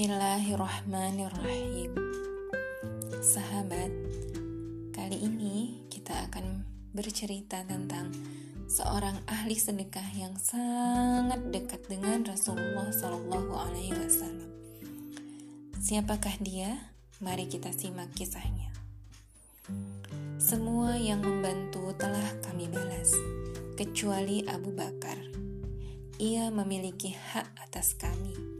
[0.00, 1.92] Bismillahirrahmanirrahim
[3.20, 3.92] Sahabat,
[4.96, 6.64] kali ini kita akan
[6.96, 8.08] bercerita tentang
[8.64, 14.48] seorang ahli sedekah yang sangat dekat dengan Rasulullah Shallallahu Alaihi Wasallam.
[15.76, 16.80] Siapakah dia?
[17.20, 18.72] Mari kita simak kisahnya.
[20.40, 23.12] Semua yang membantu telah kami balas,
[23.76, 25.20] kecuali Abu Bakar.
[26.16, 28.59] Ia memiliki hak atas kami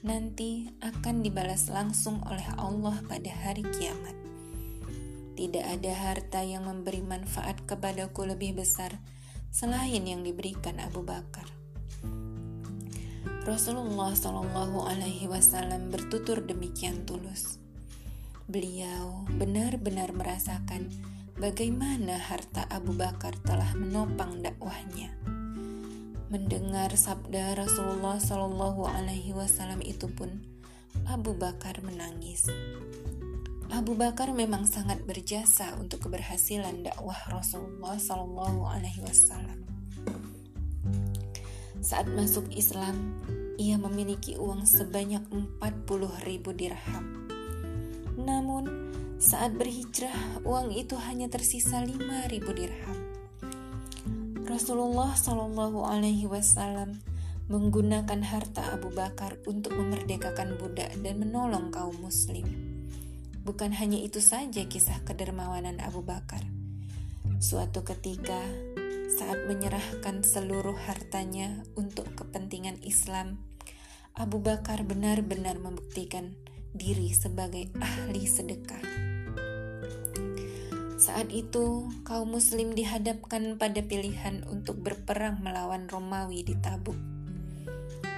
[0.00, 4.16] nanti akan dibalas langsung oleh Allah pada hari kiamat.
[5.36, 8.96] Tidak ada harta yang memberi manfaat kepadaku lebih besar
[9.52, 11.48] selain yang diberikan Abu Bakar.
[13.44, 17.56] Rasulullah Shallallahu Alaihi Wasallam bertutur demikian tulus.
[18.48, 20.92] Beliau benar-benar merasakan
[21.40, 25.12] bagaimana harta Abu Bakar telah menopang dakwahnya
[26.30, 30.30] Mendengar sabda Rasulullah Shallallahu Alaihi Wasallam itu pun,
[31.10, 32.46] Abu Bakar menangis.
[33.74, 39.66] Abu Bakar memang sangat berjasa untuk keberhasilan dakwah Rasulullah Shallallahu Alaihi Wasallam.
[41.82, 43.18] Saat masuk Islam,
[43.58, 45.58] ia memiliki uang sebanyak 40
[46.30, 47.26] ribu dirham.
[48.14, 53.09] Namun, saat berhijrah, uang itu hanya tersisa 5 ribu dirham.
[54.50, 56.98] Rasulullah Shallallahu Alaihi Wasallam
[57.46, 62.50] menggunakan harta Abu Bakar untuk memerdekakan budak dan menolong kaum Muslim.
[63.46, 66.42] Bukan hanya itu saja kisah kedermawanan Abu Bakar.
[67.38, 68.42] Suatu ketika,
[69.14, 73.38] saat menyerahkan seluruh hartanya untuk kepentingan Islam,
[74.18, 76.34] Abu Bakar benar-benar membuktikan
[76.74, 79.09] diri sebagai ahli sedekah.
[81.00, 87.00] Saat itu, kaum muslim dihadapkan pada pilihan untuk berperang melawan Romawi di Tabuk.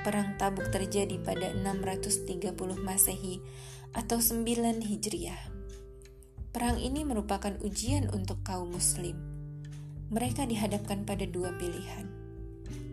[0.00, 2.40] Perang Tabuk terjadi pada 630
[2.80, 3.44] Masehi
[3.92, 5.52] atau 9 Hijriah.
[6.56, 9.12] Perang ini merupakan ujian untuk kaum muslim.
[10.08, 12.08] Mereka dihadapkan pada dua pilihan.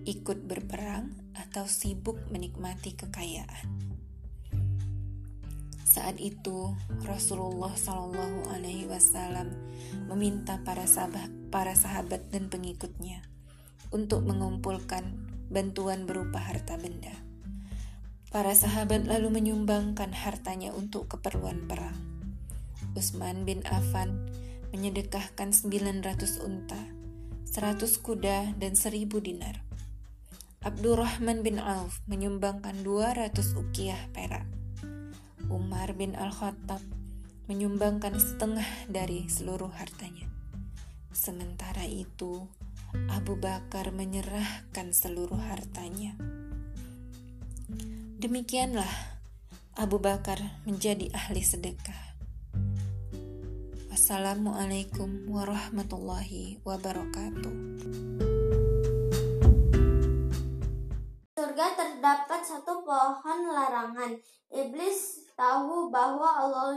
[0.03, 3.71] Ikut berperang atau sibuk menikmati kekayaan.
[5.97, 6.77] Saat itu
[7.09, 9.49] Rasulullah Shallallahu Alaihi Wasallam
[10.05, 13.25] meminta para sahabat, para sahabat dan pengikutnya
[13.89, 15.17] untuk mengumpulkan
[15.49, 17.17] bantuan berupa harta benda.
[18.29, 21.97] Para sahabat lalu menyumbangkan hartanya untuk keperluan perang.
[22.93, 24.29] Utsman bin Affan
[24.69, 26.77] menyedekahkan 900 unta,
[27.49, 29.65] 100 kuda, dan 1000 dinar.
[30.61, 34.56] Abdurrahman bin Auf menyumbangkan 200 ukiah perak.
[35.47, 36.83] Umar bin Al-Khattab
[37.47, 40.27] menyumbangkan setengah dari seluruh hartanya.
[41.15, 42.43] Sementara itu,
[43.07, 46.19] Abu Bakar menyerahkan seluruh hartanya.
[48.19, 48.91] Demikianlah
[49.79, 52.19] Abu Bakar menjadi ahli sedekah.
[53.87, 57.55] Wassalamualaikum warahmatullahi wabarakatuh.
[61.39, 64.19] Surga terdapat satu pohon larangan.
[64.47, 66.73] Iblis tahu bahwa Allah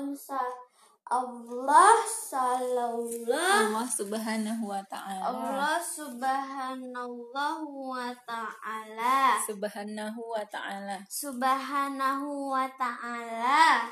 [1.11, 5.27] Allah sallallahu Allah subhanahu wa ta'ala.
[5.27, 9.43] Allah subhanahu wa ta'ala.
[9.43, 11.03] Subhanahu wa ta'ala.
[11.11, 13.91] Subhanahu wa ta'ala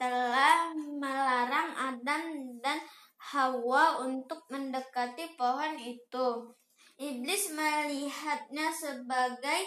[0.00, 2.80] telah melarang Adam dan
[3.20, 6.56] Hawa untuk mendekati pohon itu.
[6.96, 9.60] Iblis melihatnya sebagai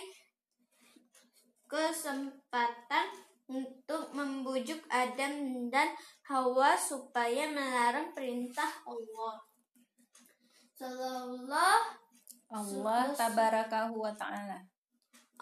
[1.70, 5.92] kesempatan untuk membujuk Adam dan
[6.28, 9.36] Hawa supaya melarang perintah Allah.
[10.74, 12.04] Sallallahu
[12.54, 14.62] Allah tabarakahu wa ta'ala.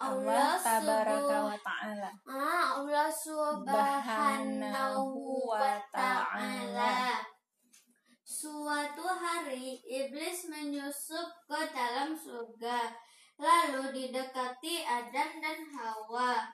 [0.00, 2.10] Allah tabaraka wa ta'ala.
[2.24, 5.04] Ah, Allah subhanahu
[5.44, 7.20] wa ta'ala.
[8.24, 12.96] Suatu hari iblis menyusup ke dalam surga,
[13.36, 16.48] lalu didekati Adam dan Hawa.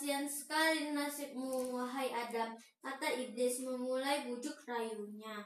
[0.00, 5.44] Kasihan sekali nasibmu, wahai Adam, kata iblis memulai bujuk rayunya.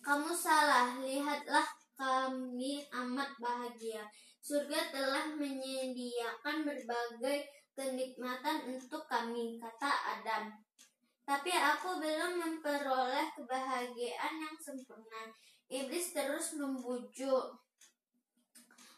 [0.00, 1.68] Kamu salah, lihatlah
[2.00, 4.08] kami amat bahagia.
[4.40, 7.44] Surga telah menyediakan berbagai
[7.76, 10.56] kenikmatan untuk kami, kata Adam.
[11.28, 15.28] Tapi aku belum memperoleh kebahagiaan yang sempurna.
[15.68, 17.52] Iblis terus membujuk.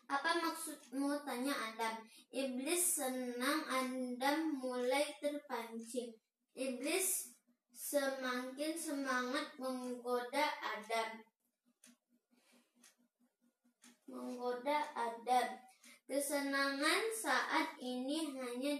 [0.06, 1.26] Apa maksudmu?
[1.26, 2.06] Tanya Adam.
[2.32, 6.16] Iblis senang Adam mulai terpancing.
[6.56, 7.28] Iblis
[8.02, 11.22] semakin semangat menggoda Adam.
[14.10, 15.48] Menggoda Adam.
[16.10, 18.74] Kesenangan saat ini hanya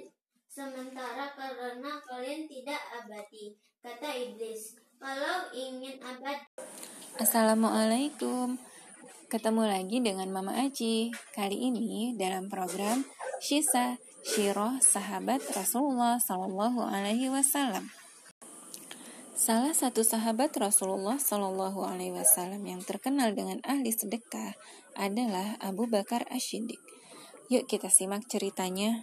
[0.50, 3.54] sementara karena kalian tidak abadi.
[3.78, 6.42] Kata iblis, kalau ingin abadi.
[7.22, 8.58] Assalamualaikum.
[9.30, 11.14] Ketemu lagi dengan Mama Aji.
[11.30, 13.06] Kali ini dalam program
[13.38, 13.96] Shisa
[14.26, 18.01] Shiroh Sahabat Rasulullah Sallallahu Alaihi Wasallam.
[19.42, 24.54] Salah satu sahabat Rasulullah Shallallahu Alaihi Wasallam yang terkenal dengan ahli sedekah
[24.94, 26.78] adalah Abu Bakar Ashidik.
[27.50, 29.02] Yuk kita simak ceritanya.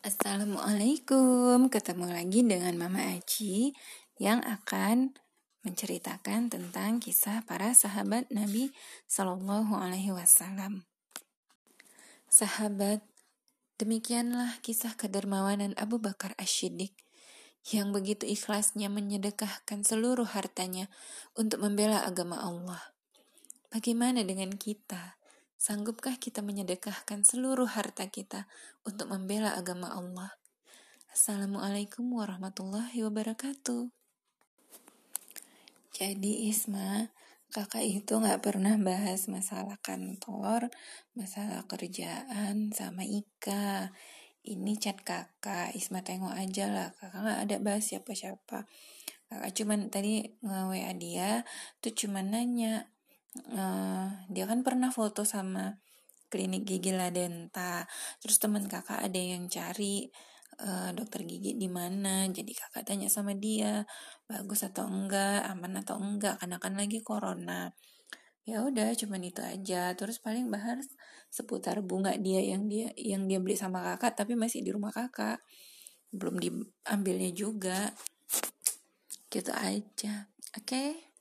[0.00, 3.76] Assalamualaikum, ketemu lagi dengan Mama Aji
[4.16, 5.12] yang akan
[5.60, 8.72] menceritakan tentang kisah para sahabat Nabi
[9.12, 10.88] Shallallahu Alaihi Wasallam.
[12.32, 13.04] Sahabat,
[13.76, 16.96] demikianlah kisah kedermawanan Abu Bakar Ashidik
[17.70, 20.90] yang begitu ikhlasnya menyedekahkan seluruh hartanya
[21.38, 22.82] untuk membela agama Allah.
[23.70, 25.14] Bagaimana dengan kita?
[25.62, 28.50] Sanggupkah kita menyedekahkan seluruh harta kita
[28.82, 30.34] untuk membela agama Allah?
[31.14, 33.94] Assalamualaikum warahmatullahi wabarakatuh.
[35.94, 37.14] Jadi Isma,
[37.54, 40.66] kakak itu gak pernah bahas masalah kantor,
[41.14, 43.94] masalah kerjaan, sama Ika
[44.42, 46.88] ini chat kakak Isma tengok aja lah.
[46.98, 48.66] Kakak nggak ada bahas siapa-siapa.
[49.30, 51.46] Kakak cuman tadi nge-WA dia
[51.78, 52.90] tuh cuman nanya
[53.54, 55.78] uh, dia kan pernah foto sama
[56.32, 57.84] klinik gigi Ladenta
[58.24, 60.08] terus teman kakak ada yang cari
[60.60, 62.26] uh, dokter gigi di mana.
[62.28, 63.86] Jadi kakak tanya sama dia
[64.26, 65.46] bagus atau enggak?
[65.48, 66.42] Aman atau enggak?
[66.42, 67.70] Karena kan lagi corona
[68.42, 69.94] ya udah cuman itu aja.
[69.94, 70.88] Terus paling bahas
[71.32, 75.42] seputar bunga dia yang dia yang dia beli sama kakak tapi masih di rumah kakak.
[76.10, 77.92] Belum diambilnya juga.
[79.30, 80.28] Gitu aja.
[80.52, 80.66] Oke?
[80.66, 81.11] okay?